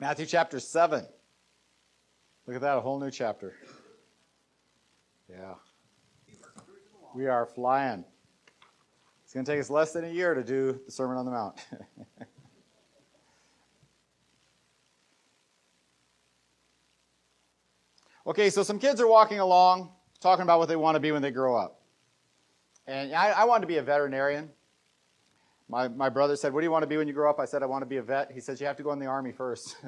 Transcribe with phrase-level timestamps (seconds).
[0.00, 1.04] Matthew chapter 7.
[2.46, 3.56] Look at that, a whole new chapter.
[5.28, 5.54] Yeah.
[7.14, 8.04] We are flying.
[9.24, 11.32] It's going to take us less than a year to do the Sermon on the
[11.32, 11.58] Mount.
[18.26, 19.90] okay, so some kids are walking along
[20.20, 21.80] talking about what they want to be when they grow up.
[22.86, 24.50] And I, I wanted to be a veterinarian.
[25.68, 27.38] My, my brother said, What do you want to be when you grow up?
[27.38, 28.32] I said, I want to be a vet.
[28.32, 29.76] He says, You have to go in the army first.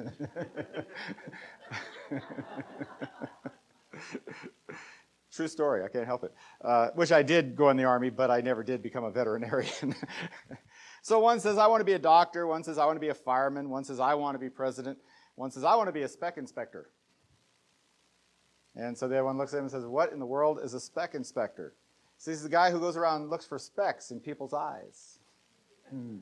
[5.31, 5.83] True story.
[5.83, 6.33] I can't help it.
[6.63, 9.95] Uh, which I did go in the army, but I never did become a veterinarian.
[11.01, 12.45] so one says, I want to be a doctor.
[12.45, 13.69] One says, I want to be a fireman.
[13.69, 14.99] One says, I want to be president.
[15.35, 16.89] One says, I want to be a spec inspector.
[18.75, 20.73] And so the other one looks at him and says, What in the world is
[20.73, 21.73] a spec inspector?
[22.17, 25.17] So he's the guy who goes around and looks for specks in people's eyes.
[25.91, 26.17] Hmm.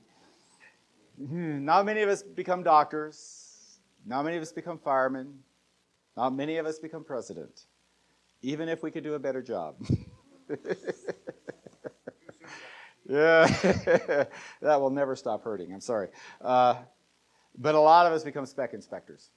[1.66, 3.80] Not many of us become doctors.
[4.06, 5.40] Not many of us become firemen.
[6.18, 7.66] Not many of us become president
[8.42, 9.76] even if we could do a better job.
[13.08, 13.46] yeah,
[14.62, 15.74] that will never stop hurting.
[15.74, 16.10] I'm sorry.
[16.42, 16.76] Uh,
[17.58, 19.32] but a lot of us become spec inspectors,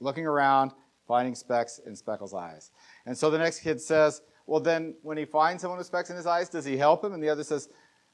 [0.00, 0.72] looking around,
[1.06, 2.70] finding specks in Speckle's eyes.
[3.06, 6.16] And so the next kid says, Well, then when he finds someone with specks in
[6.16, 7.14] his eyes, does he help him?
[7.14, 7.68] And the other says,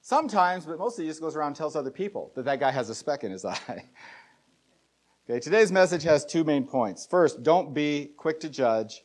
[0.05, 2.91] Sometimes, but mostly he just goes around and tells other people that that guy has
[2.91, 3.85] a speck in his eye.
[5.25, 7.07] okay, today's message has two main points.
[7.07, 9.03] First, don't be quick to judge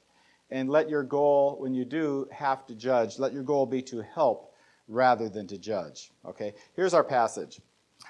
[0.52, 4.02] and let your goal, when you do have to judge, let your goal be to
[4.02, 4.54] help
[4.90, 6.12] rather than to judge.
[6.26, 7.62] Okay, here's our passage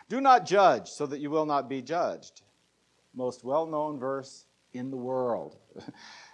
[0.10, 2.42] Do not judge so that you will not be judged.
[3.14, 5.58] Most well known verse in the world,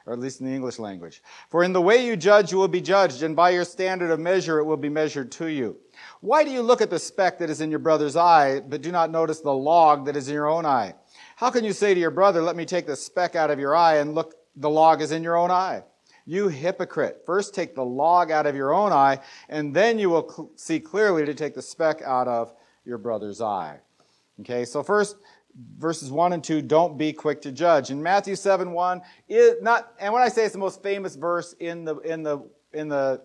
[0.05, 1.23] or at least in the English language.
[1.49, 4.19] For in the way you judge, you will be judged, and by your standard of
[4.19, 5.77] measure, it will be measured to you.
[6.21, 8.91] Why do you look at the speck that is in your brother's eye, but do
[8.91, 10.95] not notice the log that is in your own eye?
[11.35, 13.75] How can you say to your brother, Let me take the speck out of your
[13.75, 15.83] eye, and look, the log is in your own eye?
[16.25, 17.21] You hypocrite.
[17.25, 20.79] First take the log out of your own eye, and then you will cl- see
[20.79, 22.53] clearly to take the speck out of
[22.83, 23.79] your brother's eye.
[24.41, 25.17] Okay, so first,
[25.77, 27.91] verses 1 and 2, don't be quick to judge.
[27.91, 31.53] In Matthew 7 1, it not, and when I say it's the most famous verse
[31.59, 32.39] in the, in the,
[32.73, 33.21] in the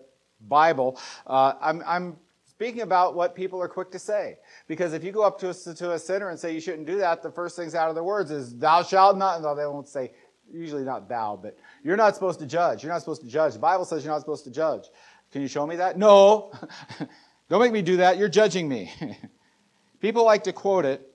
[0.47, 4.37] Bible, uh, I'm, I'm speaking about what people are quick to say.
[4.67, 6.97] Because if you go up to a, to a sinner and say you shouldn't do
[6.97, 9.87] that, the first things out of their words is, thou shalt not, no, they won't
[9.87, 10.11] say,
[10.51, 12.83] usually not thou, but you're not supposed to judge.
[12.83, 13.53] You're not supposed to judge.
[13.53, 14.89] The Bible says you're not supposed to judge.
[15.31, 15.97] Can you show me that?
[15.97, 16.51] No.
[17.49, 18.17] Don't make me do that.
[18.17, 18.91] You're judging me.
[20.01, 21.10] People like to quote it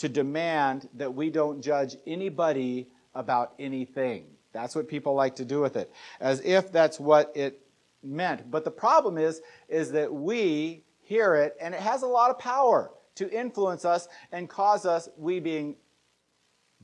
[0.00, 4.24] to demand that we don't judge anybody about anything.
[4.52, 7.60] That's what people like to do with it, as if that's what it
[8.02, 8.50] meant.
[8.50, 12.38] But the problem is, is that we hear it, and it has a lot of
[12.38, 15.76] power to influence us and cause us, we being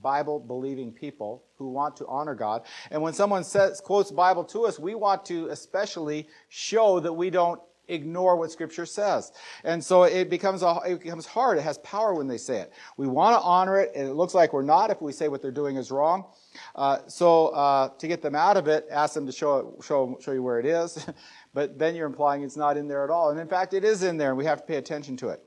[0.03, 2.67] Bible believing people who want to honor God.
[2.91, 7.31] And when someone says, quotes Bible to us, we want to especially show that we
[7.31, 9.33] don't ignore what Scripture says.
[9.65, 11.59] And so it becomes, a, it becomes hard.
[11.59, 12.73] It has power when they say it.
[12.97, 15.43] We want to honor it, and it looks like we're not if we say what
[15.43, 16.27] they're doing is wrong.
[16.75, 20.33] Uh, so uh, to get them out of it, ask them to show, show, show
[20.33, 21.07] you where it is.
[21.55, 23.31] but then you're implying it's not in there at all.
[23.31, 25.43] And in fact, it is in there, and we have to pay attention to it.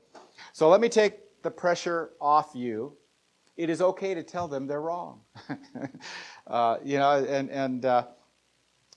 [0.52, 2.96] So let me take the pressure off you
[3.60, 5.20] it is okay to tell them they're wrong.
[6.46, 7.84] uh, you know, and, and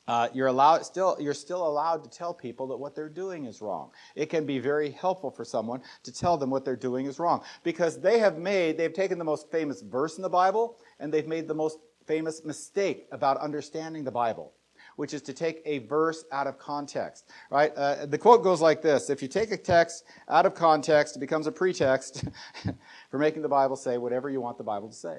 [0.08, 3.62] uh, you're allowed still you're still allowed to tell people that what they're doing is
[3.62, 3.92] wrong.
[4.16, 7.44] It can be very helpful for someone to tell them what they're doing is wrong
[7.64, 11.28] because they have made they've taken the most famous verse in the Bible and they've
[11.28, 14.54] made the most famous mistake about understanding the Bible
[14.96, 17.30] which is to take a verse out of context.
[17.50, 17.74] Right?
[17.76, 21.20] Uh, the quote goes like this: If you take a text out of context, it
[21.20, 22.26] becomes a pretext
[23.10, 25.18] for making the Bible say whatever you want the Bible to say.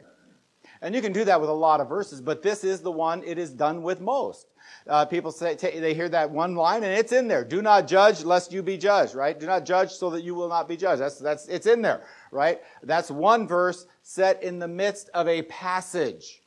[0.84, 3.22] And you can do that with a lot of verses, but this is the one
[3.24, 4.48] it is done with most.
[4.86, 7.42] Uh, people say t- they hear that one line and it's in there.
[7.42, 9.40] Do not judge lest you be judged, right?
[9.40, 11.00] Do not judge so that you will not be judged.
[11.00, 12.60] That's that's it's in there, right?
[12.82, 16.42] That's one verse set in the midst of a passage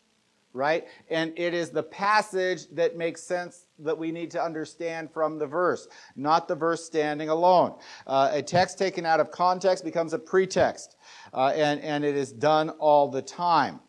[0.53, 0.85] right?
[1.11, 5.45] And it is the passage that makes sense that we need to understand from the
[5.45, 7.75] verse, not the verse standing alone.
[8.07, 10.95] Uh, a text taken out of context becomes a pretext,
[11.31, 13.79] uh, and, and it is done all the time.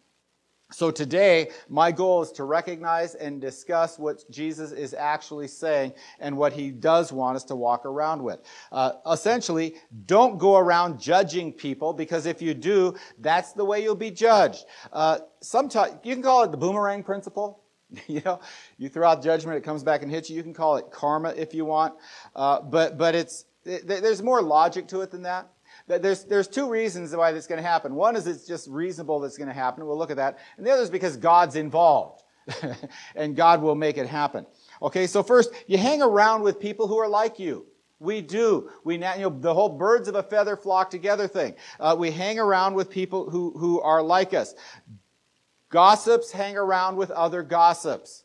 [0.70, 6.36] So today, my goal is to recognize and discuss what Jesus is actually saying and
[6.36, 8.40] what he does want us to walk around with.
[8.70, 13.94] Uh, essentially, don't go around judging people because if you do, that's the way you'll
[13.94, 14.66] be judged.
[14.92, 17.62] Uh, sometimes you can call it the boomerang principle.
[18.06, 18.38] you know,
[18.76, 20.36] you throw out judgment, it comes back and hits you.
[20.36, 21.94] You can call it karma if you want,
[22.36, 25.48] uh, but but it's it, there's more logic to it than that
[25.88, 27.94] There's, there's two reasons why this is going to happen.
[27.94, 29.86] One is it's just reasonable that's going to happen.
[29.86, 30.38] We'll look at that.
[30.58, 32.22] And the other is because God's involved.
[33.16, 34.46] and God will make it happen.
[34.80, 37.66] Okay, so first, you hang around with people who are like you.
[38.00, 38.70] We do.
[38.84, 41.54] We, you know, the whole birds of a feather flock together thing.
[41.80, 44.54] Uh, we hang around with people who, who are like us.
[45.68, 48.24] Gossips hang around with other gossips.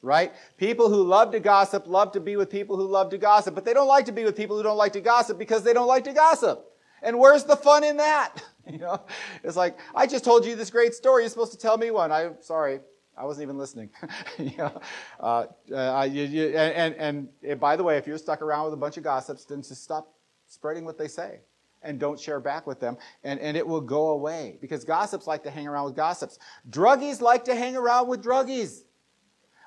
[0.00, 0.32] Right?
[0.56, 3.64] People who love to gossip love to be with people who love to gossip, but
[3.64, 5.86] they don't like to be with people who don't like to gossip because they don't
[5.86, 6.71] like to gossip.
[7.02, 8.42] And where's the fun in that?
[8.64, 9.00] You know,
[9.42, 11.24] it's like, I just told you this great story.
[11.24, 12.12] You're supposed to tell me one.
[12.12, 12.78] I'm sorry.
[13.16, 13.90] I wasn't even listening.
[14.38, 14.80] you know,
[15.18, 18.74] uh, uh, you, you, and, and, and, by the way, if you're stuck around with
[18.74, 20.14] a bunch of gossips, then just stop
[20.46, 21.40] spreading what they say
[21.82, 25.42] and don't share back with them, and, and it will go away because gossips like
[25.42, 26.38] to hang around with gossips.
[26.70, 28.82] Druggies like to hang around with druggies.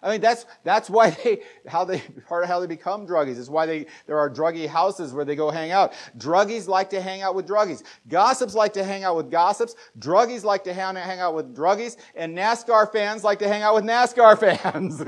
[0.03, 3.37] I mean, that's, that's why they, how they, part of how they become druggies.
[3.37, 5.93] Is why they, there are druggie houses where they go hang out.
[6.17, 7.83] Druggies like to hang out with druggies.
[8.07, 9.75] Gossips like to hang out with gossips.
[9.99, 11.97] Druggies like to hang, hang out with druggies.
[12.15, 15.01] And NASCAR fans like to hang out with NASCAR fans.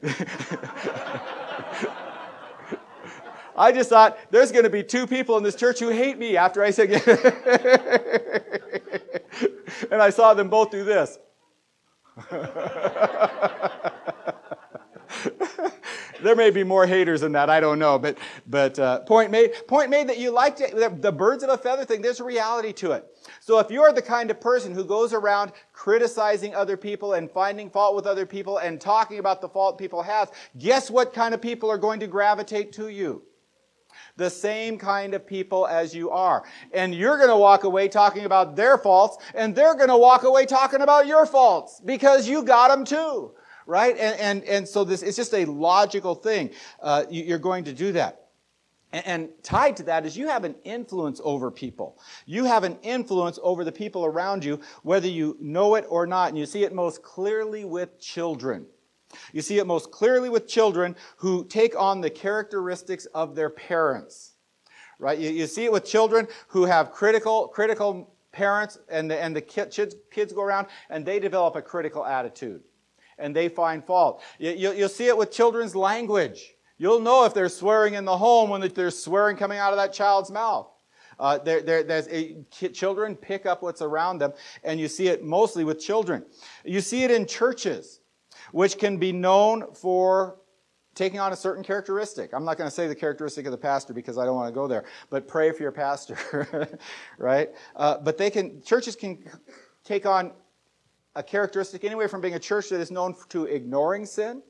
[3.58, 6.36] I just thought there's going to be two people in this church who hate me
[6.36, 6.90] after I said,
[9.90, 11.18] and I saw them both do this.
[16.22, 17.50] there may be more haters than that.
[17.50, 19.52] I don't know, but but uh, point made.
[19.66, 22.02] Point made that you like to, the birds of a feather thing.
[22.02, 23.06] There's a reality to it.
[23.40, 27.70] So if you're the kind of person who goes around criticizing other people and finding
[27.70, 31.42] fault with other people and talking about the fault people have, guess what kind of
[31.42, 33.22] people are going to gravitate to you?
[34.18, 36.44] The same kind of people as you are.
[36.72, 40.24] And you're going to walk away talking about their faults, and they're going to walk
[40.24, 43.32] away talking about your faults because you got them too.
[43.66, 43.96] Right?
[43.98, 46.50] And, and, and so this, it's just a logical thing.
[46.80, 48.28] Uh, you're going to do that.
[48.90, 51.98] And tied to that is you have an influence over people.
[52.24, 56.30] You have an influence over the people around you, whether you know it or not.
[56.30, 58.64] And you see it most clearly with children.
[59.32, 64.32] You see it most clearly with children who take on the characteristics of their parents.
[64.98, 65.18] Right?
[65.18, 69.40] You, you see it with children who have critical, critical parents and the, and the
[69.40, 69.78] kids,
[70.10, 72.62] kids go around and they develop a critical attitude
[73.18, 74.22] and they find fault.
[74.38, 76.54] You, you, you'll see it with children's language.
[76.78, 79.92] You'll know if they're swearing in the home when there's swearing coming out of that
[79.92, 80.68] child's mouth.
[81.18, 82.36] Uh, there, there, there's a,
[82.72, 84.32] children pick up what's around them,
[84.62, 86.24] and you see it mostly with children.
[86.64, 88.00] You see it in churches
[88.52, 90.38] which can be known for
[90.94, 92.32] taking on a certain characteristic.
[92.32, 94.54] I'm not going to say the characteristic of the pastor because I don't want to
[94.54, 96.78] go there, but pray for your pastor,
[97.18, 97.50] right?
[97.76, 99.22] Uh, but they can, churches can
[99.84, 100.32] take on
[101.14, 104.42] a characteristic anyway from being a church that is known to ignoring sin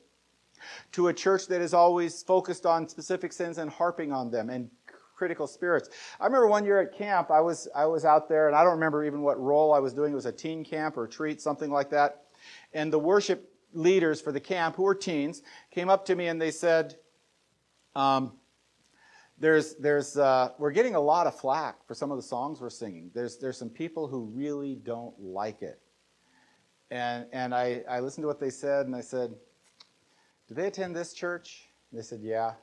[0.91, 4.69] to a church that is always focused on specific sins and harping on them and
[5.15, 5.89] critical spirits.
[6.19, 8.73] I remember one year at camp, I was, I was out there and I don't
[8.73, 10.13] remember even what role I was doing.
[10.13, 12.23] It was a teen camp or treat, something like that.
[12.73, 16.41] And the worship leaders for the camp, who were teens, came up to me and
[16.41, 16.95] they said,
[17.95, 18.33] um,
[19.39, 22.69] there's, there's, uh, we're getting a lot of flack for some of the songs we're
[22.69, 23.09] singing.
[23.13, 25.79] There's, there's some people who really don't like it.
[26.91, 29.33] And, and I, I listened to what they said and I said,
[30.47, 31.69] Do they attend this church?
[31.91, 32.53] And they said, Yeah.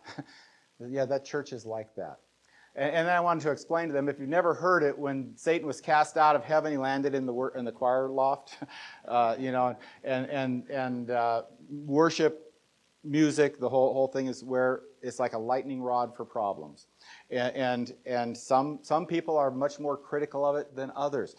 [0.81, 2.19] yeah, that church is like that.
[2.77, 5.67] And, and I wanted to explain to them if you've never heard it, when Satan
[5.67, 8.59] was cast out of heaven, he landed in the, in the choir loft,
[9.09, 12.53] uh, you know, and, and, and uh, worship,
[13.03, 16.89] music, the whole, whole thing is where it's like a lightning rod for problems.
[17.31, 21.37] And, and, and some, some people are much more critical of it than others.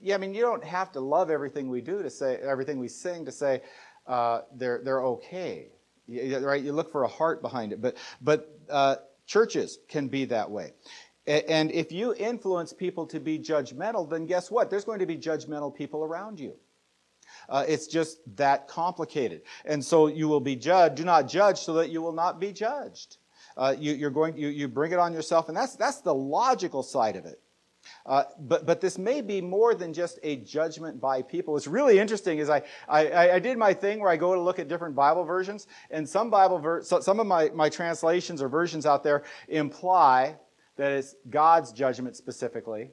[0.00, 2.88] Yeah, I mean, you don't have to love everything we do to say, everything we
[2.88, 3.62] sing to say
[4.06, 5.68] uh, they're, they're okay.
[6.06, 6.62] right?
[6.62, 7.80] You look for a heart behind it.
[7.80, 10.72] But, but uh, Churches can be that way.
[11.26, 14.68] And if you influence people to be judgmental, then guess what?
[14.68, 16.54] There's going to be judgmental people around you.
[17.48, 19.42] Uh, it's just that complicated.
[19.64, 20.96] And so you will be judged.
[20.96, 23.16] Do not judge so that you will not be judged.
[23.56, 26.82] Uh, you, are going, you, you bring it on yourself, and that's, that's the logical
[26.82, 27.40] side of it.
[28.06, 31.54] Uh, but, but this may be more than just a judgment by people.
[31.54, 34.58] What's really interesting is I, I, I did my thing where I go to look
[34.58, 38.48] at different Bible versions, and some Bible ver- so some of my, my translations or
[38.48, 40.36] versions out there imply
[40.76, 42.90] that it's God's judgment specifically,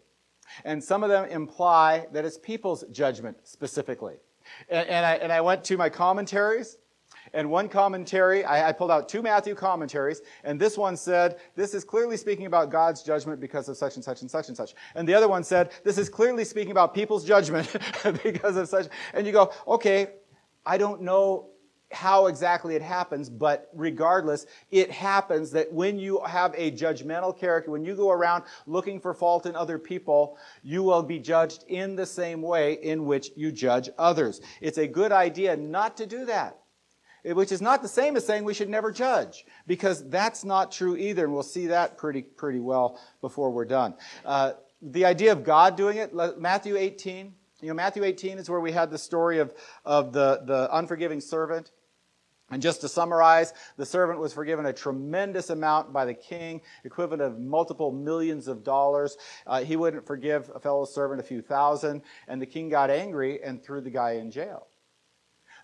[0.66, 4.16] and some of them imply that it's people's judgment specifically.
[4.70, 6.78] And, and, I, and I went to my commentaries,
[7.34, 11.74] and one commentary, I, I, pulled out two Matthew commentaries, and this one said, this
[11.74, 14.76] is clearly speaking about God's judgment because of such and such and such and such.
[14.96, 17.76] And the other one said, this is clearly speaking about people's judgment
[18.24, 18.88] because of such.
[19.14, 20.08] And you go, okay,
[20.66, 21.52] I don't know
[21.92, 27.72] how exactly it happens, but regardless, it happens that when you have a judgmental character,
[27.72, 31.96] when you go around looking for fault in other people, you will be judged in
[31.96, 34.42] the same way in which you judge others.
[34.62, 36.61] It's a good idea not to do that.
[37.24, 40.96] Which is not the same as saying we should never judge, because that's not true
[40.96, 43.94] either, and we'll see that pretty pretty well before we're done.
[44.26, 47.34] Uh, the idea of God doing it, Matthew 18.
[47.62, 49.54] You know, Matthew 18 is where we had the story of,
[49.86, 51.70] of the, the unforgiving servant.
[52.50, 57.22] And just to summarize, the servant was forgiven a tremendous amount by the king, equivalent
[57.22, 59.16] of multiple millions of dollars.
[59.48, 63.42] Uh, he wouldn't forgive a fellow servant a few thousand, and the king got angry
[63.42, 64.68] and threw the guy in jail.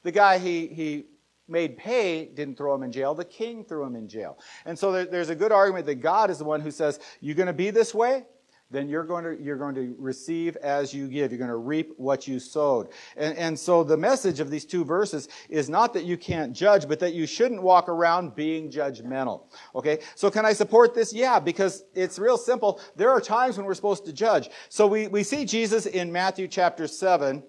[0.04, 1.06] The guy he, he
[1.48, 4.40] made pay didn't throw him in jail, the king threw him in jail.
[4.66, 7.48] And so there's a good argument that God is the one who says, You're going
[7.48, 8.26] to be this way?
[8.70, 11.32] then you're going to, you're going to receive as you give.
[11.32, 12.90] You're going to reap what you sowed.
[13.16, 16.88] And, and so the message of these two verses is not that you can't judge,
[16.88, 19.44] but that you shouldn't walk around being judgmental.
[19.74, 20.00] Okay?
[20.16, 21.14] So can I support this?
[21.14, 22.82] Yeah, because it's real simple.
[22.96, 24.50] There are times when we're supposed to judge.
[24.70, 27.44] So we, we see Jesus in Matthew chapter 7,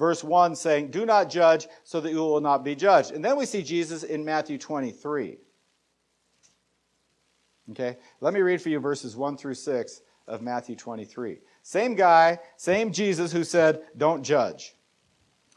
[0.00, 3.12] verse 1 saying, Do not judge so that you will not be judged.
[3.12, 5.36] And then we see Jesus in Matthew 23.
[7.70, 7.98] Okay?
[8.20, 11.38] Let me read for you verses 1 through 6 of Matthew 23.
[11.62, 14.74] Same guy, same Jesus who said, Don't judge.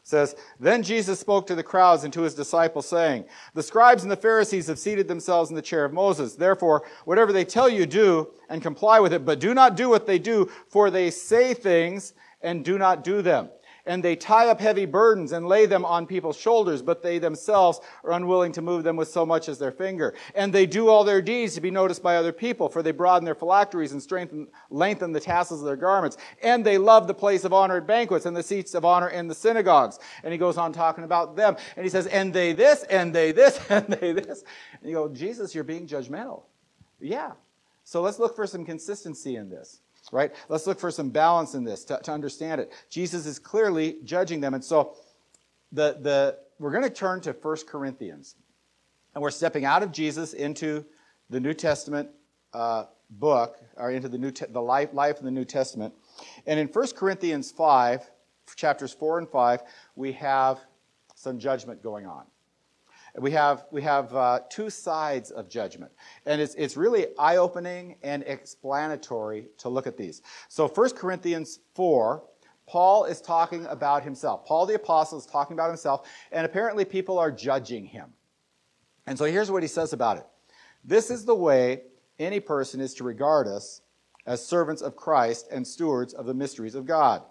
[0.04, 3.24] says, Then Jesus spoke to the crowds and to his disciples, saying,
[3.54, 6.36] The scribes and the Pharisees have seated themselves in the chair of Moses.
[6.36, 10.06] Therefore, whatever they tell you, do and comply with it, but do not do what
[10.06, 13.48] they do, for they say things and do not do them
[13.86, 17.82] and they tie up heavy burdens and lay them on people's shoulders, but they themselves
[18.04, 20.14] are unwilling to move them with so much as their finger.
[20.36, 23.26] And they do all their deeds to be noticed by other people, for they broaden
[23.26, 26.18] their phylacteries and strengthen, lengthen the tassels of their garments.
[26.42, 29.28] And they love the place of honor at banquets and the seats of honor in
[29.28, 30.00] the synagogues.
[30.24, 31.58] And he goes on talking about them.
[31.76, 34.44] And he says, and they this, and they this, and they this.
[34.80, 36.44] And you go, Jesus, you're being judgmental.
[37.00, 37.34] Yeah.
[37.84, 39.82] So let's look for some consistency in this
[40.14, 40.34] right?
[40.48, 42.72] Let's look for some balance in this to, to understand it.
[42.90, 44.54] Jesus is clearly judging them.
[44.54, 44.96] And so
[45.72, 48.36] the, the, we're going to turn to 1 Corinthians.
[49.16, 50.86] And we're stepping out of Jesus into
[51.30, 52.10] the New Testament
[52.54, 55.94] uh, book, or into the, New Te- the life, life of the New Testament.
[56.46, 58.10] And in 1 Corinthians 5,
[58.56, 59.64] chapters 4 and 5,
[59.96, 60.60] we have
[61.16, 62.26] some judgment going on
[63.20, 65.92] we have, we have uh, two sides of judgment.
[66.26, 70.22] And it's, it's really eye opening and explanatory to look at these.
[70.50, 72.24] So 1 Corinthians 4,
[72.66, 74.46] Paul is talking about himself.
[74.46, 78.14] Paul the Apostle is talking about himself, and apparently people are judging him.
[79.06, 80.26] And so here's what he says about it
[80.84, 81.84] This is the way
[82.18, 83.82] any person is to regard us
[84.26, 87.24] as servants of Christ and stewards of the mysteries of God.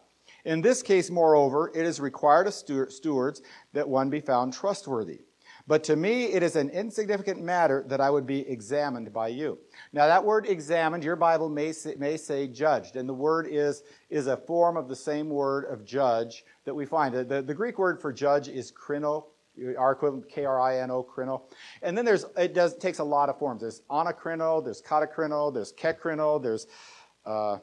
[0.45, 5.21] In this case, moreover, it is required of stewards that one be found trustworthy.
[5.67, 9.59] But to me, it is an insignificant matter that I would be examined by you.
[9.93, 13.83] Now, that word examined, your Bible may say, may say judged, and the word is,
[14.11, 17.15] is a form of the same word of judge that we find.
[17.15, 19.25] The, the, the Greek word for judge is krino,
[19.79, 21.43] our equivalent K-R-I-N-O, krino.
[21.83, 23.61] And then there's, it does, takes a lot of forms.
[23.61, 26.67] There's anakrino, there's katakrino, there's kekrino, there's,
[27.25, 27.59] uh,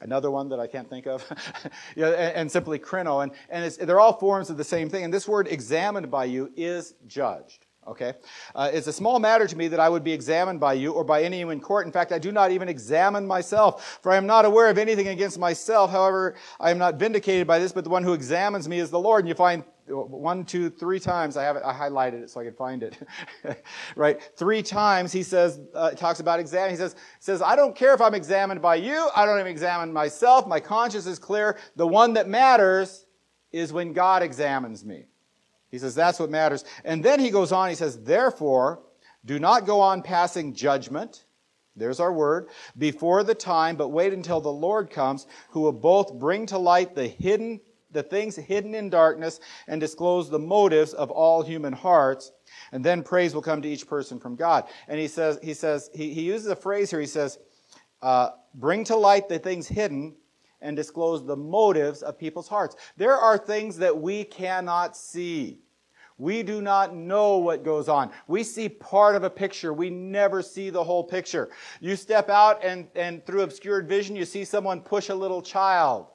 [0.00, 1.24] another one that I can't think of,
[1.96, 3.22] and, and, simply krino.
[3.22, 5.04] And, and they're all forms of the same thing.
[5.04, 7.66] And this word examined by you is judged.
[7.86, 8.12] Okay?
[8.54, 11.04] Uh, it's a small matter to me that I would be examined by you or
[11.04, 11.86] by any in court.
[11.86, 15.08] In fact, I do not even examine myself, for I am not aware of anything
[15.08, 15.90] against myself.
[15.90, 18.98] However, I am not vindicated by this, but the one who examines me is the
[18.98, 19.24] Lord.
[19.24, 21.36] And you find one, two, three times.
[21.36, 21.62] I have it.
[21.64, 22.96] I highlighted it so I could find it.
[23.96, 24.20] right?
[24.36, 26.70] Three times he says, uh, talks about exam.
[26.70, 29.08] He says, says, I don't care if I'm examined by you.
[29.14, 30.46] I don't even examine myself.
[30.46, 31.58] My conscience is clear.
[31.76, 33.06] The one that matters
[33.52, 35.06] is when God examines me.
[35.70, 36.64] He says that's what matters.
[36.84, 37.68] And then he goes on.
[37.68, 38.82] He says, therefore,
[39.24, 41.24] do not go on passing judgment.
[41.76, 42.48] There's our word.
[42.76, 46.94] Before the time, but wait until the Lord comes, who will both bring to light
[46.94, 52.32] the hidden the things hidden in darkness and disclose the motives of all human hearts.
[52.72, 54.64] And then praise will come to each person from God.
[54.88, 57.00] And he says, he says, he, he uses a phrase here.
[57.00, 57.38] He says,
[58.02, 60.14] uh, bring to light the things hidden
[60.60, 62.76] and disclose the motives of people's hearts.
[62.96, 65.60] There are things that we cannot see.
[66.18, 68.10] We do not know what goes on.
[68.26, 69.72] We see part of a picture.
[69.72, 71.50] We never see the whole picture.
[71.80, 76.08] You step out and, and through obscured vision, you see someone push a little child.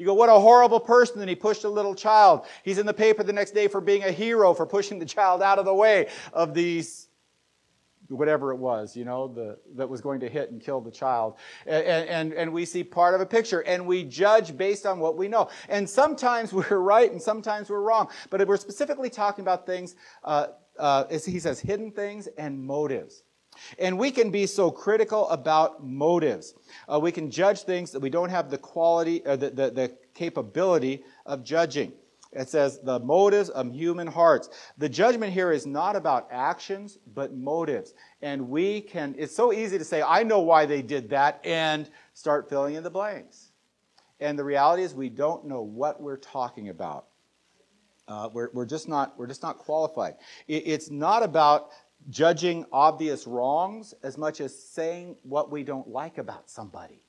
[0.00, 1.20] You go, what a horrible person.
[1.20, 2.46] And he pushed a little child.
[2.64, 5.42] He's in the paper the next day for being a hero, for pushing the child
[5.42, 7.08] out of the way of these
[8.08, 11.36] whatever it was, you know, the, that was going to hit and kill the child.
[11.66, 15.18] And, and, and we see part of a picture and we judge based on what
[15.18, 15.50] we know.
[15.68, 18.08] And sometimes we're right and sometimes we're wrong.
[18.30, 20.46] But we're specifically talking about things, uh,
[20.78, 23.22] uh, he says, hidden things and motives.
[23.78, 26.54] And we can be so critical about motives.
[26.88, 29.96] Uh, we can judge things that we don't have the quality, uh, the, the, the
[30.14, 31.92] capability of judging.
[32.32, 34.50] It says the motives of human hearts.
[34.78, 37.94] The judgment here is not about actions, but motives.
[38.22, 41.90] And we can, it's so easy to say, I know why they did that, and
[42.14, 43.50] start filling in the blanks.
[44.20, 47.06] And the reality is, we don't know what we're talking about.
[48.06, 50.14] Uh, we're, we're, just not, we're just not qualified.
[50.46, 51.70] It, it's not about
[52.08, 57.02] judging obvious wrongs as much as saying what we don't like about somebody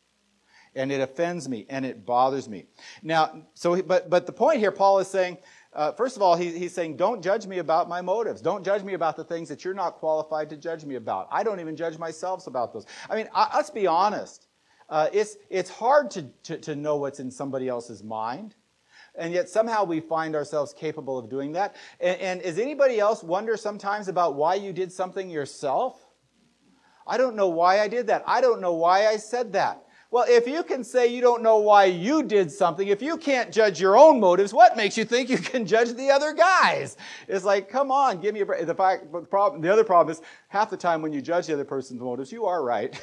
[0.75, 2.65] and it offends me and it bothers me.
[3.03, 5.37] Now, so, but, but the point here, Paul is saying,
[5.73, 8.41] uh, first of all, he, he's saying, don't judge me about my motives.
[8.41, 11.27] Don't judge me about the things that you're not qualified to judge me about.
[11.31, 12.85] I don't even judge myself about those.
[13.09, 14.47] I mean, I, let's be honest.
[14.89, 18.55] Uh, it's, it's hard to, to, to know what's in somebody else's mind.
[19.15, 21.75] And yet somehow we find ourselves capable of doing that.
[21.99, 26.05] And, and does anybody else wonder sometimes about why you did something yourself?
[27.05, 28.23] I don't know why I did that.
[28.25, 29.83] I don't know why I said that.
[30.11, 33.49] Well, if you can say you don't know why you did something, if you can't
[33.49, 36.97] judge your own motives, what makes you think you can judge the other guys?
[37.29, 38.65] It's like, come on, give me a break.
[38.65, 41.53] The, fact, the, problem, the other problem is half the time when you judge the
[41.53, 43.01] other person's motives, you are right.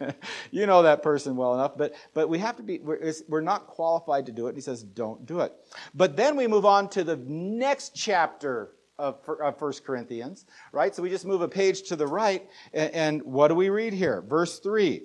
[0.50, 3.68] you know that person well enough, but, but we have to be, we're, we're not
[3.68, 4.56] qualified to do it.
[4.56, 5.52] He says, don't do it.
[5.94, 10.96] But then we move on to the next chapter of, of 1 Corinthians, right?
[10.96, 13.92] So we just move a page to the right, and, and what do we read
[13.92, 14.20] here?
[14.20, 15.04] Verse 3.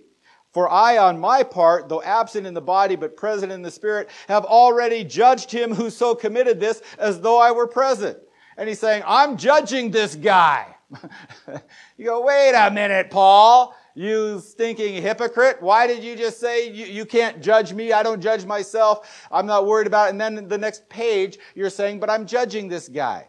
[0.55, 4.09] For I, on my part, though absent in the body but present in the spirit,
[4.29, 8.17] have already judged him who so committed this as though I were present.
[8.55, 10.74] And he's saying, I'm judging this guy.
[11.97, 15.62] you go, wait a minute, Paul, you stinking hypocrite.
[15.62, 17.91] Why did you just say you, you can't judge me?
[17.91, 19.27] I don't judge myself.
[19.29, 20.12] I'm not worried about it.
[20.12, 23.27] And then the next page, you're saying, but I'm judging this guy.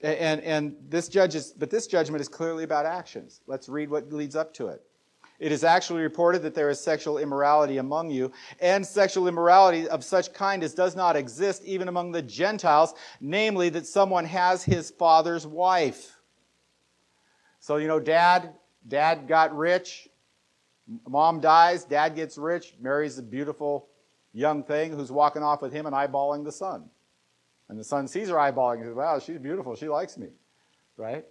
[0.00, 3.42] And, and this judges, but this judgment is clearly about actions.
[3.46, 4.82] Let's read what leads up to it.
[5.42, 8.30] It is actually reported that there is sexual immorality among you,
[8.60, 13.68] and sexual immorality of such kind as does not exist even among the Gentiles, namely
[13.70, 16.16] that someone has his father's wife.
[17.58, 18.54] So, you know, dad,
[18.86, 20.08] dad got rich,
[21.08, 23.88] mom dies, dad gets rich, marries a beautiful
[24.32, 26.88] young thing who's walking off with him and eyeballing the son.
[27.68, 29.74] And the son sees her eyeballing and says, Wow, she's beautiful.
[29.74, 30.28] She likes me.
[30.96, 31.24] Right?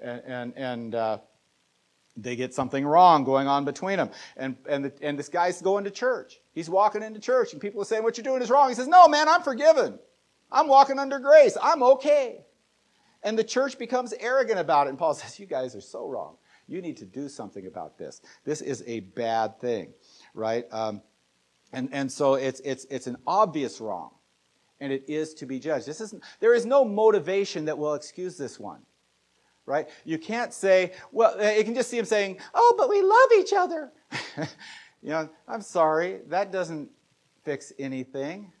[0.00, 1.18] And, and, and uh,
[2.16, 4.10] they get something wrong going on between them.
[4.36, 6.40] And, and, the, and this guy's going to church.
[6.52, 8.68] He's walking into church, and people are saying, What you're doing is wrong.
[8.68, 9.98] He says, No, man, I'm forgiven.
[10.52, 11.56] I'm walking under grace.
[11.60, 12.44] I'm okay.
[13.22, 14.90] And the church becomes arrogant about it.
[14.90, 16.36] And Paul says, You guys are so wrong.
[16.66, 18.22] You need to do something about this.
[18.44, 19.92] This is a bad thing,
[20.32, 20.64] right?
[20.72, 21.02] Um,
[21.72, 24.12] and, and so it's, it's, it's an obvious wrong,
[24.80, 25.86] and it is to be judged.
[25.86, 28.80] This isn't, there is no motivation that will excuse this one
[29.66, 29.88] right?
[30.04, 33.30] You can't say, well, uh, you can just see him saying, oh, but we love
[33.38, 33.92] each other.
[35.02, 36.90] you know, I'm sorry, that doesn't
[37.44, 38.52] fix anything.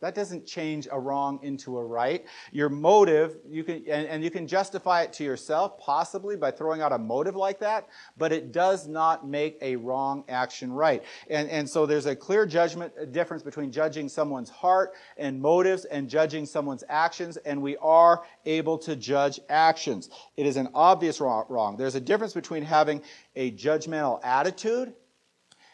[0.00, 2.26] That doesn't change a wrong into a right.
[2.52, 6.82] Your motive, you can, and, and, you can justify it to yourself, possibly by throwing
[6.82, 11.02] out a motive like that, but it does not make a wrong action right.
[11.30, 16.10] And, and so there's a clear judgment difference between judging someone's heart and motives and
[16.10, 20.10] judging someone's actions, and we are able to judge actions.
[20.36, 21.76] It is an obvious wrong.
[21.78, 23.00] There's a difference between having
[23.34, 24.92] a judgmental attitude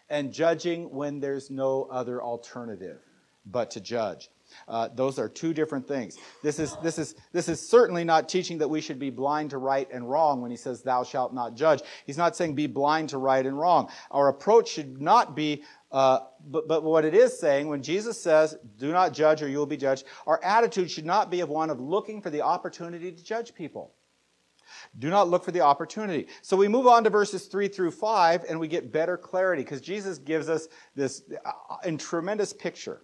[0.09, 3.01] and judging when there's no other alternative
[3.47, 4.31] but to judge.
[4.69, 6.19] Uh, those are two different things.
[6.43, 9.59] This is, this, is, this is certainly not teaching that we should be blind to
[9.59, 11.83] right and wrong when he says, Thou shalt not judge.
[12.07, 13.91] He's not saying be blind to right and wrong.
[14.11, 18.57] Our approach should not be, uh, but, but what it is saying, when Jesus says,
[18.79, 21.71] Do not judge or you will be judged, our attitude should not be of one
[21.71, 23.95] of looking for the opportunity to judge people.
[24.99, 26.29] Do not look for the opportunity.
[26.41, 29.83] So we move on to verses 3 through 5 and we get better clarity because
[29.83, 33.03] Jesus gives us this uh, tremendous picture.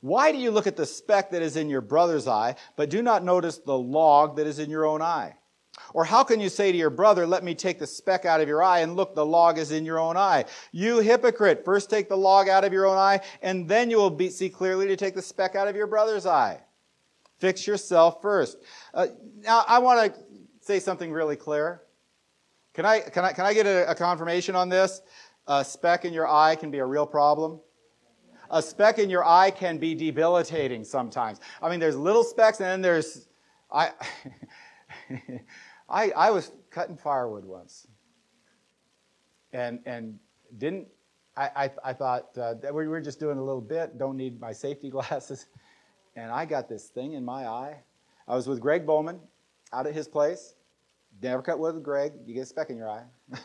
[0.00, 3.02] Why do you look at the speck that is in your brother's eye, but do
[3.02, 5.34] not notice the log that is in your own eye?
[5.92, 8.48] Or how can you say to your brother, Let me take the speck out of
[8.48, 10.44] your eye, and look, the log is in your own eye?
[10.72, 14.10] You hypocrite, first take the log out of your own eye, and then you will
[14.10, 16.60] be, see clearly to take the speck out of your brother's eye.
[17.38, 18.58] Fix yourself first.
[18.92, 19.06] Uh,
[19.42, 20.20] now, I want to
[20.60, 21.82] say something really clear.
[22.74, 25.00] Can I, can I, can I get a, a confirmation on this?
[25.46, 27.60] A speck in your eye can be a real problem
[28.50, 31.40] a speck in your eye can be debilitating sometimes.
[31.62, 33.28] I mean, there's little specks, and then there's
[33.70, 33.90] I.
[35.88, 37.86] I, I was cutting firewood once,
[39.52, 40.18] and and
[40.58, 40.88] didn't
[41.36, 41.50] I?
[41.56, 43.96] I, I thought uh, that we were just doing a little bit.
[43.98, 45.46] Don't need my safety glasses,
[46.14, 47.76] and I got this thing in my eye.
[48.26, 49.18] I was with Greg Bowman
[49.72, 50.54] out at his place.
[51.22, 52.12] Never cut wood with Greg.
[52.26, 53.04] You get a speck in your eye.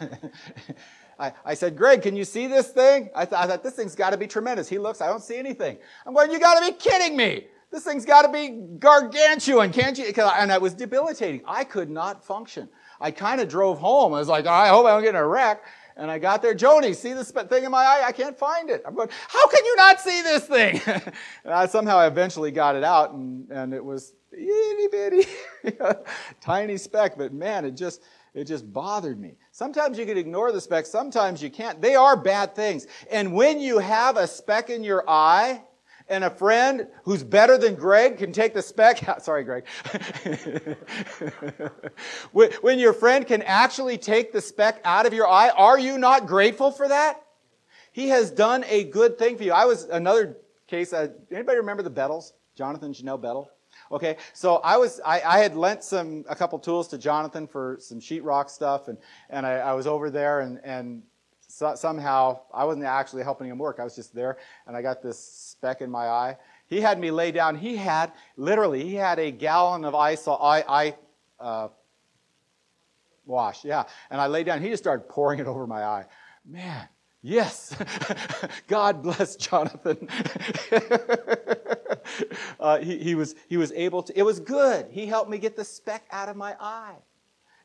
[1.20, 3.10] I, I, said, Greg, can you see this thing?
[3.16, 4.68] I, th- I thought, this thing's got to be tremendous.
[4.68, 5.78] He looks, I don't see anything.
[6.06, 7.48] I'm going, you got to be kidding me.
[7.72, 10.06] This thing's got to be gargantuan, can't you?
[10.06, 11.42] And it was debilitating.
[11.48, 12.70] I could not function.
[13.02, 14.14] I kind of drove home.
[14.14, 15.64] I was like, I hope I don't get in a wreck.
[15.96, 18.04] And I got there, Joni, see this thing in my eye?
[18.06, 18.84] I can't find it.
[18.86, 20.82] I'm going, how can you not see this thing?
[21.44, 25.28] and I somehow eventually got it out, and, and it was itty bitty,
[26.42, 28.02] tiny speck, but man, it just,
[28.34, 29.36] it just bothered me.
[29.54, 31.80] Sometimes you can ignore the speck, sometimes you can't.
[31.80, 32.88] They are bad things.
[33.12, 35.62] And when you have a speck in your eye,
[36.10, 39.24] and a friend who's better than Greg can take the speck out.
[39.26, 39.66] Sorry, Greg.
[42.34, 46.26] when your friend can actually take the speck out of your eye, are you not
[46.26, 47.24] grateful for that?
[47.94, 49.54] He has done a good thing for you.
[49.54, 50.38] I was another
[50.68, 50.92] case.
[50.92, 52.34] Uh, anybody remember the Bettles?
[52.56, 53.50] Jonathan Janelle Bettle?
[53.92, 57.78] Okay, so I was I, I, had lent some a couple tools to Jonathan for
[57.80, 58.98] some sheetrock stuff, and
[59.30, 61.04] and I, I was over there, and and
[61.48, 63.80] so, somehow I wasn't actually helping him work.
[63.80, 66.38] I was just there, and I got this speck in my eye.
[66.68, 67.56] He had me lay down.
[67.56, 70.96] He had literally he had a gallon of ice eye, eye
[71.40, 71.68] uh,
[73.26, 74.62] wash, yeah, and I lay down.
[74.62, 76.06] He just started pouring it over my eye.
[76.46, 76.88] Man,
[77.26, 77.74] Yes.
[78.68, 80.10] God bless Jonathan.
[82.60, 84.88] uh, he, he, was, he was able to, it was good.
[84.92, 86.96] He helped me get the speck out of my eye.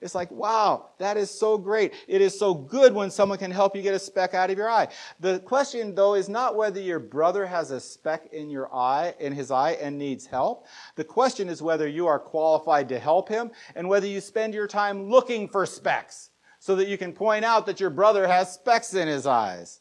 [0.00, 1.92] It's like, wow, that is so great.
[2.06, 4.70] It is so good when someone can help you get a speck out of your
[4.70, 4.88] eye.
[5.18, 9.32] The question, though, is not whether your brother has a speck in your eye, in
[9.32, 10.66] his eye, and needs help.
[10.94, 14.68] The question is whether you are qualified to help him and whether you spend your
[14.68, 16.30] time looking for specks
[16.60, 19.80] so that you can point out that your brother has specks in his eyes.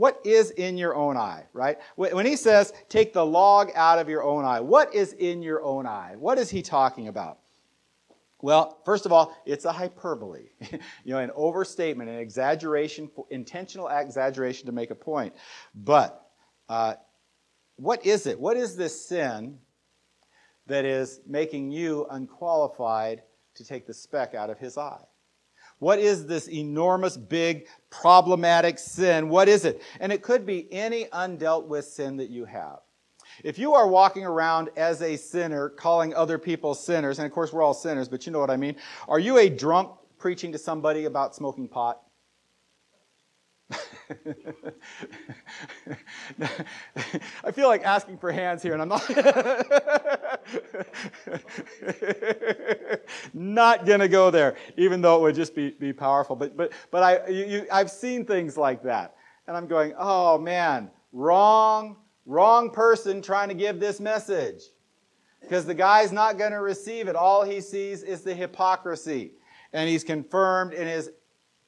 [0.00, 1.76] What is in your own eye, right?
[1.94, 5.62] When he says, take the log out of your own eye, what is in your
[5.62, 6.14] own eye?
[6.16, 7.40] What is he talking about?
[8.40, 10.46] Well, first of all, it's a hyperbole,
[11.04, 15.34] you know, an overstatement, an exaggeration, intentional exaggeration to make a point.
[15.74, 16.30] But
[16.70, 16.94] uh,
[17.76, 18.40] what is it?
[18.40, 19.58] What is this sin
[20.66, 23.20] that is making you unqualified
[23.56, 25.04] to take the speck out of his eye?
[25.80, 29.28] What is this enormous, big, problematic sin?
[29.28, 29.82] What is it?
[29.98, 32.78] And it could be any undealt with sin that you have.
[33.42, 37.52] If you are walking around as a sinner, calling other people sinners, and of course
[37.52, 38.76] we're all sinners, but you know what I mean.
[39.08, 42.02] Are you a drunk preaching to somebody about smoking pot?
[47.44, 49.08] I feel like asking for hands here, and I'm not
[53.34, 56.36] not gonna go there, even though it would just be, be powerful.
[56.36, 60.38] But but but I you, you, I've seen things like that, and I'm going, oh
[60.38, 64.62] man, wrong, wrong person trying to give this message,
[65.40, 67.16] because the guy's not going to receive it.
[67.16, 69.32] All he sees is the hypocrisy,
[69.72, 71.10] and he's confirmed in his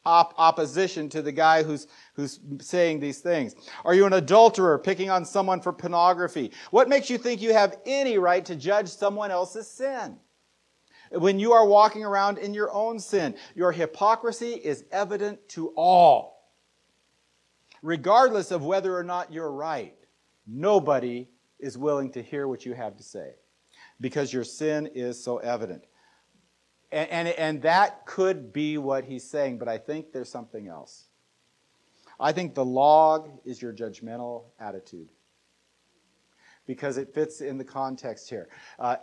[0.04, 3.54] op- opposition to the guy who's, who's saying these things?
[3.84, 6.52] Are you an adulterer picking on someone for pornography?
[6.70, 10.18] What makes you think you have any right to judge someone else's sin?
[11.10, 16.50] When you are walking around in your own sin, your hypocrisy is evident to all.
[17.82, 19.94] Regardless of whether or not you're right,
[20.46, 23.32] nobody is willing to hear what you have to say
[24.00, 25.84] because your sin is so evident.
[26.92, 31.06] And, and, and that could be what he's saying, but I think there's something else.
[32.20, 35.08] I think the log is your judgmental attitude
[36.66, 38.48] because it fits in the context here.
[38.78, 38.96] Uh,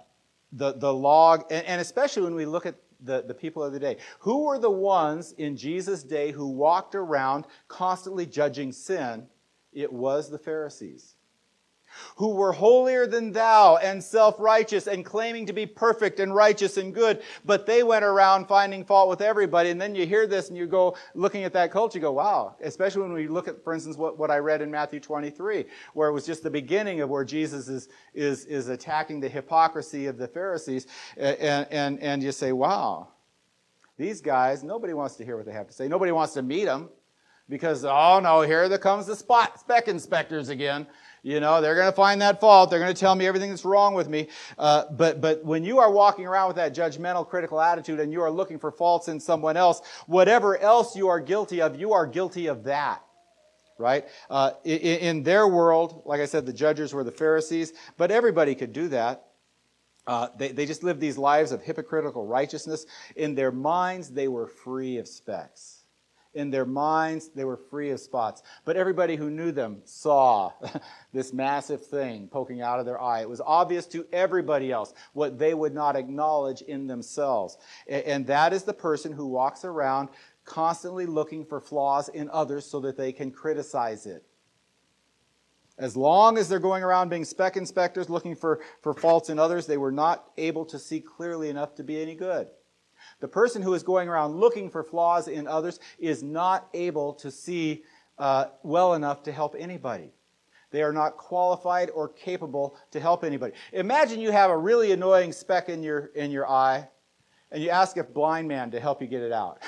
[0.54, 3.80] the, the log, and, and especially when we look at the, the people of the
[3.80, 3.97] day.
[4.19, 9.25] Who were the ones in Jesus' day who walked around constantly judging sin?
[9.73, 11.15] It was the Pharisees
[12.15, 16.78] who were holier than thou and self righteous and claiming to be perfect and righteous
[16.78, 19.69] and good, but they went around finding fault with everybody.
[19.69, 22.56] And then you hear this and you go looking at that culture, you go, wow.
[22.62, 26.10] Especially when we look at, for instance, what, what I read in Matthew 23, where
[26.10, 30.17] it was just the beginning of where Jesus is, is, is attacking the hypocrisy of
[30.17, 30.88] the Pharisees.
[31.17, 33.10] And, and, and you say, wow,
[33.97, 35.88] these guys, nobody wants to hear what they have to say.
[35.88, 36.89] Nobody wants to meet them
[37.49, 40.88] because, oh no, here comes the spot spec inspectors again.
[41.21, 42.69] You know, they're going to find that fault.
[42.69, 44.27] They're going to tell me everything that's wrong with me.
[44.58, 48.21] Uh, but, but when you are walking around with that judgmental, critical attitude and you
[48.21, 52.08] are looking for faults in someone else, whatever else you are guilty of, you are
[52.08, 53.03] guilty of that.
[53.77, 54.05] Right?
[54.29, 58.53] Uh, in, in their world, like I said, the judges were the Pharisees, but everybody
[58.53, 59.25] could do that.
[60.05, 62.86] Uh, they, they just lived these lives of hypocritical righteousness.
[63.15, 65.78] In their minds, they were free of specks.
[66.39, 68.43] In their minds, they were free of spots.
[68.63, 70.54] But everybody who knew them saw
[71.13, 73.19] this massive thing poking out of their eye.
[73.19, 77.58] It was obvious to everybody else what they would not acknowledge in themselves.
[77.89, 80.08] And that is the person who walks around
[80.45, 84.23] constantly looking for flaws in others so that they can criticize it.
[85.78, 89.67] As long as they're going around being spec inspectors looking for, for faults in others,
[89.67, 92.47] they were not able to see clearly enough to be any good.
[93.19, 97.31] The person who is going around looking for flaws in others is not able to
[97.31, 97.83] see
[98.17, 100.12] uh, well enough to help anybody.
[100.71, 103.53] They are not qualified or capable to help anybody.
[103.73, 106.88] Imagine you have a really annoying speck in your, in your eye,
[107.51, 109.63] and you ask a blind man to help you get it out.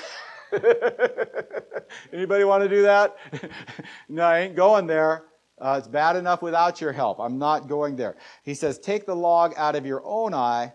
[2.12, 3.16] Anybody want to do that?
[4.08, 5.24] no, I ain't going there.
[5.58, 7.20] Uh, it's bad enough without your help.
[7.20, 8.16] I'm not going there.
[8.42, 10.72] He says, Take the log out of your own eye,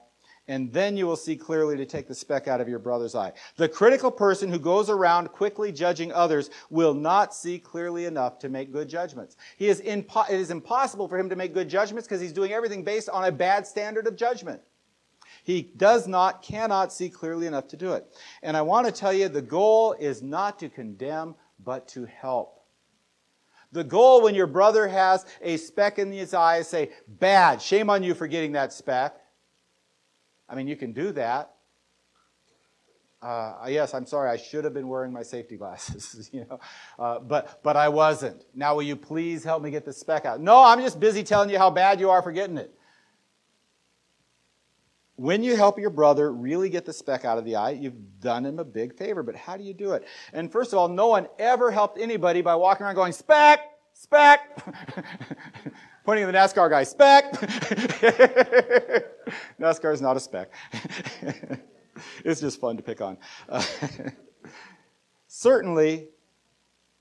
[0.48, 3.34] and then you will see clearly to take the speck out of your brother's eye.
[3.58, 8.50] The critical person who goes around quickly judging others will not see clearly enough to
[8.50, 9.36] make good judgments.
[9.58, 12.54] He is impo- it is impossible for him to make good judgments because he's doing
[12.54, 14.62] everything based on a bad standard of judgment.
[15.44, 18.06] He does not, cannot see clearly enough to do it.
[18.44, 22.58] And I want to tell you the goal is not to condemn, but to help.
[23.72, 27.90] The goal when your brother has a speck in his eye is say, bad, shame
[27.90, 29.18] on you for getting that speck.
[30.50, 31.54] I mean, you can do that.
[33.22, 36.60] Uh, yes, I'm sorry, I should have been wearing my safety glasses, you know,
[37.00, 38.46] uh, but, but I wasn't.
[38.54, 40.40] Now, will you please help me get the speck out?
[40.40, 42.74] No, I'm just busy telling you how bad you are for getting it.
[45.16, 48.46] When you help your brother really get the speck out of the eye, you've done
[48.46, 49.24] him a big favor.
[49.24, 50.06] But how do you do it?
[50.32, 53.62] And first of all, no one ever helped anybody by walking around going, speck,
[53.94, 54.64] speck,
[56.08, 57.34] pointing at the NASCAR guy, speck.
[59.60, 60.50] NASCAR is not a spec.
[62.24, 63.18] it's just fun to pick on.
[65.28, 66.08] Certainly,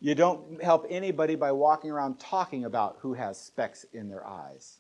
[0.01, 4.79] you don't help anybody by walking around talking about who has specks in their eyes.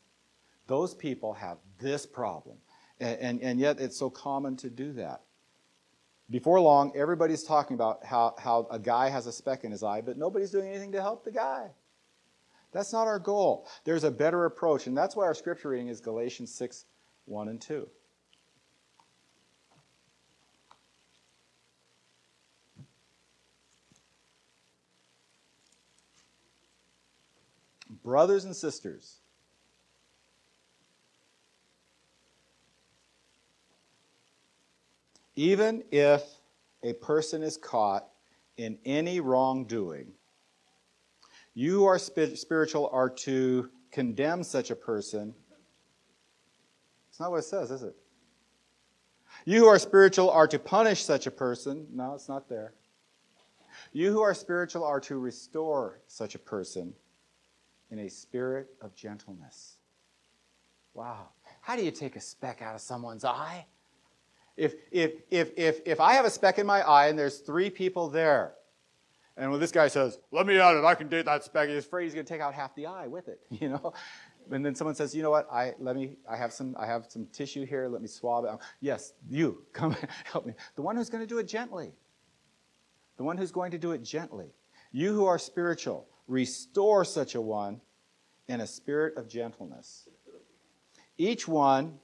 [0.66, 2.56] Those people have this problem.
[2.98, 5.20] And, and, and yet it's so common to do that.
[6.30, 10.00] Before long, everybody's talking about how, how a guy has a speck in his eye,
[10.00, 11.70] but nobody's doing anything to help the guy.
[12.72, 13.66] That's not our goal.
[13.84, 16.84] There's a better approach, and that's why our scripture reading is Galatians 6
[17.26, 17.88] 1 and 2.
[28.02, 29.20] Brothers and sisters,
[35.36, 36.22] Even if
[36.82, 38.08] a person is caught
[38.56, 40.12] in any wrongdoing,
[41.56, 45.34] you are spiritual are to condemn such a person.
[47.08, 47.96] It's not what it says, is it?
[49.46, 51.86] You who are spiritual are to punish such a person.
[51.90, 52.74] No, it's not there.
[53.94, 56.92] You who are spiritual are to restore such a person
[57.90, 59.76] in a spirit of gentleness.
[60.92, 61.28] Wow.
[61.62, 63.64] How do you take a speck out of someone's eye?
[64.58, 67.70] If, if, if, if, if I have a speck in my eye and there's three
[67.70, 68.55] people there,
[69.36, 71.84] and when this guy says, let me out it, I can date that speck, he's
[71.84, 73.92] afraid he's going to take out half the eye with it, you know?
[74.50, 77.06] And then someone says, you know what, I, let me, I have some, I have
[77.08, 78.50] some tissue here, let me swab it.
[78.80, 80.54] Yes, you, come help me.
[80.76, 81.92] The one who's going to do it gently.
[83.16, 84.54] The one who's going to do it gently.
[84.92, 87.80] You who are spiritual, restore such a one
[88.48, 90.08] in a spirit of gentleness.
[91.18, 91.98] Each one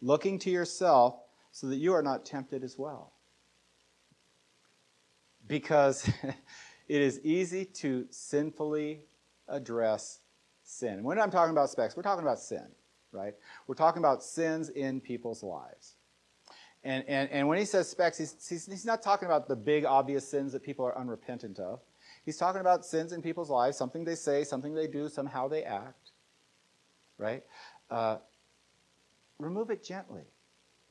[0.00, 1.16] looking to yourself
[1.50, 3.11] so that you are not tempted as well.
[5.52, 6.08] Because
[6.88, 9.02] it is easy to sinfully
[9.46, 10.20] address
[10.62, 11.02] sin.
[11.02, 12.68] when I'm talking about specks, we're talking about sin,
[13.12, 13.34] right?
[13.66, 15.96] We're talking about sins in people's lives.
[16.84, 19.84] And, and, and when he says specks, he's, he's, he's not talking about the big,
[19.84, 21.80] obvious sins that people are unrepentant of.
[22.24, 25.64] He's talking about sins in people's lives, something they say, something they do, somehow they
[25.64, 26.12] act,
[27.18, 27.42] right?
[27.90, 28.16] Uh,
[29.38, 30.31] remove it gently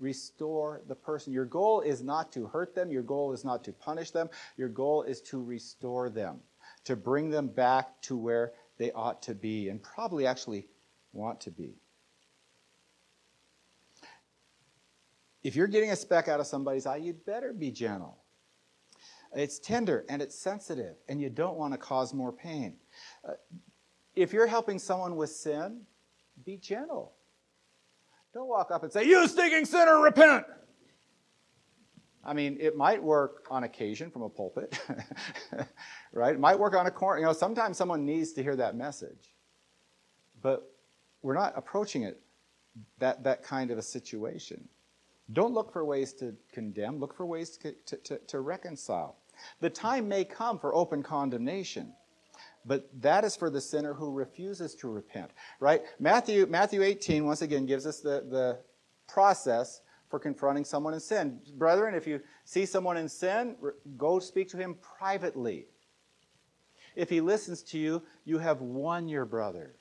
[0.01, 1.31] restore the person.
[1.31, 4.69] Your goal is not to hurt them, your goal is not to punish them, your
[4.69, 6.39] goal is to restore them,
[6.85, 10.67] to bring them back to where they ought to be and probably actually
[11.13, 11.75] want to be.
[15.43, 18.17] If you're getting a speck out of somebody's eye, you'd better be gentle.
[19.33, 22.75] It's tender and it's sensitive, and you don't want to cause more pain.
[23.27, 23.33] Uh,
[24.15, 25.81] if you're helping someone with sin,
[26.45, 27.13] be gentle.
[28.33, 30.45] Don't walk up and say, You stinking sinner, repent.
[32.23, 34.79] I mean, it might work on occasion from a pulpit,
[36.13, 36.35] right?
[36.35, 37.19] It might work on a corner.
[37.19, 39.33] You know, sometimes someone needs to hear that message.
[40.41, 40.71] But
[41.23, 42.21] we're not approaching it
[42.99, 44.67] that, that kind of a situation.
[45.33, 49.17] Don't look for ways to condemn, look for ways to, to, to, to reconcile.
[49.59, 51.93] The time may come for open condemnation,
[52.65, 55.81] but that is for the sinner who refuses to repent, right?
[55.99, 58.59] Matthew, Matthew 18, once again, gives us the, the
[59.07, 61.39] process for confronting someone in sin.
[61.55, 63.55] Brethren, if you see someone in sin,
[63.97, 65.67] go speak to him privately.
[66.95, 69.75] If he listens to you, you have won your brother.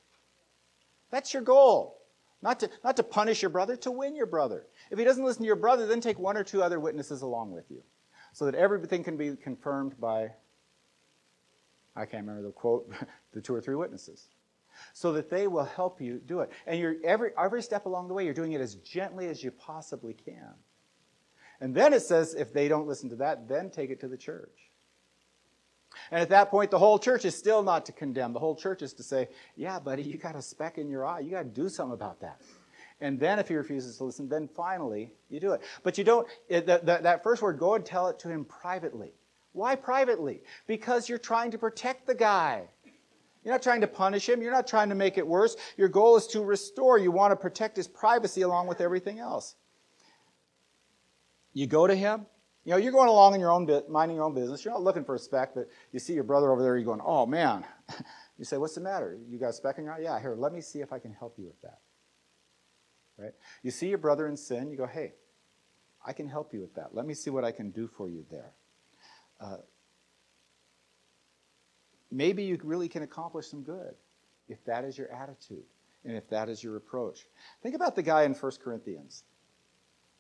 [1.11, 1.99] That's your goal.
[2.43, 4.67] Not to, not to punish your brother, to win your brother.
[4.91, 7.53] If he doesn't listen to your brother, then take one or two other witnesses along
[7.53, 7.83] with you
[8.33, 10.31] so that everything can be confirmed by,
[11.97, 12.91] I can't remember the quote,
[13.33, 14.29] the two or three witnesses.
[14.95, 16.51] So that they will help you do it.
[16.67, 19.51] And you're, every, every step along the way, you're doing it as gently as you
[19.51, 20.55] possibly can.
[21.61, 24.17] And then it says, if they don't listen to that, then take it to the
[24.17, 24.71] church.
[26.11, 28.33] And at that point, the whole church is still not to condemn.
[28.33, 31.21] The whole church is to say, yeah, buddy, you got a speck in your eye.
[31.21, 32.41] You got to do something about that.
[33.01, 35.63] And then if he refuses to listen, then finally you do it.
[35.83, 39.15] But you don't, that, that first word, go and tell it to him privately.
[39.53, 40.43] Why privately?
[40.67, 42.69] Because you're trying to protect the guy.
[43.45, 44.43] You're not trying to punish him.
[44.43, 45.57] You're not trying to make it worse.
[45.77, 46.99] Your goal is to restore.
[46.99, 49.57] You want to protect his privacy along with everything else.
[51.53, 52.27] You go to him.
[52.65, 54.65] You know, you're going along in your own bit, minding your own business.
[54.65, 56.77] You're not looking for a speck, but you see your brother over there.
[56.77, 57.65] You're going, oh man.
[58.39, 59.19] You say, what's the matter?
[59.29, 59.99] You got a speck in your eye?
[60.01, 61.81] Yeah, here, let me see if I can help you with that
[63.21, 63.33] right?
[63.63, 65.13] You see your brother in sin, you go, hey,
[66.05, 66.95] I can help you with that.
[66.95, 68.53] Let me see what I can do for you there.
[69.41, 69.57] Uh,
[72.11, 73.95] maybe you really can accomplish some good
[74.49, 75.65] if that is your attitude
[76.05, 77.27] and if that is your approach.
[77.63, 79.25] Think about the guy in 1 Corinthians,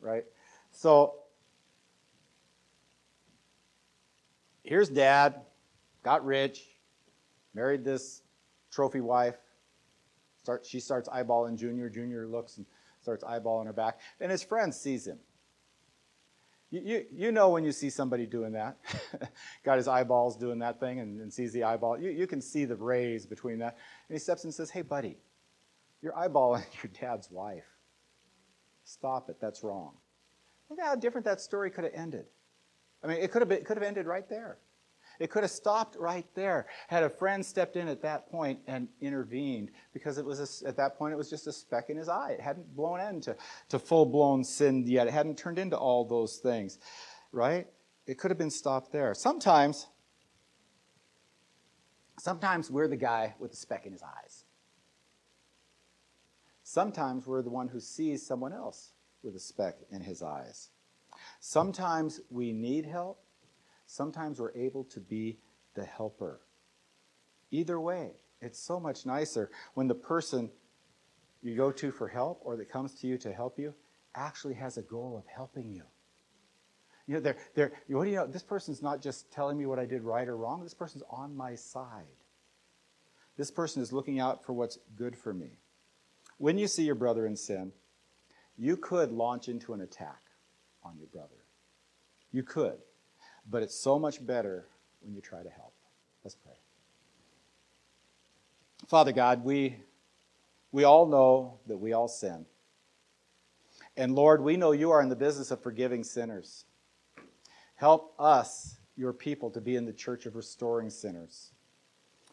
[0.01, 0.25] right?
[0.71, 1.15] So
[4.63, 5.41] here's dad,
[6.03, 6.63] got rich,
[7.55, 8.23] married this
[8.71, 9.37] trophy wife.
[10.43, 11.91] Start, she starts eyeballing Junior.
[11.91, 12.67] Junior looks and
[13.03, 14.01] starts eyeballing her back.
[14.21, 15.19] And his friend sees him.
[16.73, 18.79] You, you, know when you see somebody doing that,
[19.65, 22.01] got his eyeballs doing that thing and, and sees the eyeball.
[22.01, 23.77] You, you can see the rays between that.
[24.09, 25.19] And he steps and says, Hey, buddy,
[26.01, 27.67] you're eyeballing your dad's wife.
[28.85, 29.39] Stop it.
[29.41, 29.95] That's wrong.
[30.69, 32.27] Look how different that story could have ended.
[33.03, 34.59] I mean, it could have, been, it could have ended right there.
[35.21, 38.89] It could have stopped right there had a friend stepped in at that point and
[39.03, 42.09] intervened because it was a, at that point it was just a speck in his
[42.09, 42.31] eye.
[42.33, 43.37] It hadn't blown into
[43.69, 45.07] to full blown sin yet.
[45.07, 46.79] It hadn't turned into all those things,
[47.33, 47.67] right?
[48.07, 49.13] It could have been stopped there.
[49.13, 49.89] Sometimes,
[52.19, 54.45] sometimes we're the guy with the speck in his eyes.
[56.63, 60.71] Sometimes we're the one who sees someone else with a speck in his eyes.
[61.41, 63.23] Sometimes we need help
[63.91, 65.39] sometimes we're able to be
[65.75, 66.41] the helper.
[67.51, 70.51] Either way, it's so much nicer when the person
[71.43, 73.75] you go to for help or that comes to you to help you
[74.15, 75.83] actually has a goal of helping you.
[77.07, 78.27] You know, they're, they're, what do you know?
[78.27, 80.63] This person's not just telling me what I did right or wrong.
[80.63, 82.05] This person's on my side.
[83.37, 85.59] This person is looking out for what's good for me.
[86.39, 87.73] When you see your brother in sin,
[88.57, 90.21] you could launch into an attack
[90.85, 91.45] on your brother.
[92.31, 92.79] You could.
[93.49, 94.67] But it's so much better
[95.01, 95.73] when you try to help.
[96.25, 96.55] Let's pray.
[98.89, 99.77] Father God, we,
[100.73, 102.47] we all know that we all sin.
[103.97, 106.65] And Lord, we know you are in the business of forgiving sinners.
[107.75, 111.53] Help us, your people, to be in the church of restoring sinners,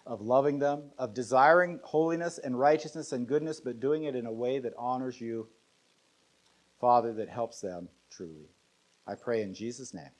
[0.05, 4.31] of loving them, of desiring holiness and righteousness and goodness, but doing it in a
[4.31, 5.47] way that honors you,
[6.79, 8.49] Father, that helps them truly.
[9.05, 10.11] I pray in Jesus' name.